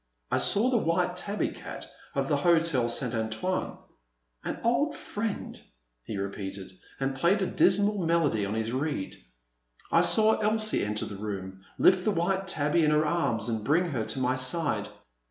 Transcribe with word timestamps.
I 0.31 0.39
saw 0.39 0.71
the 0.71 0.79
white 0.79 1.15
tabby 1.15 1.49
cat 1.49 1.87
of 2.15 2.27
the 2.27 2.37
Hotel 2.37 2.89
St. 2.89 3.13
Antoine. 3.13 3.77
An 4.43 4.59
old 4.63 4.95
friend," 4.97 5.61
he 6.01 6.17
repeated, 6.17 6.71
and 6.99 7.13
played 7.13 7.43
a 7.43 7.45
dis 7.45 7.77
mal 7.77 7.99
melody 7.99 8.43
on 8.43 8.55
his 8.55 8.71
reed. 8.71 9.23
I 9.91 10.01
saw 10.01 10.39
Elsie 10.39 10.83
enter 10.83 11.05
the 11.05 11.17
room, 11.17 11.61
lift 11.77 12.03
the 12.03 12.09
white 12.09 12.47
tabby 12.47 12.83
in 12.83 12.89
her 12.89 13.05
arms 13.05 13.47
and 13.47 13.63
bring 13.63 13.85
her 13.91 14.03
to 14.05 14.19
my 14.19 14.37
side. 14.37 14.89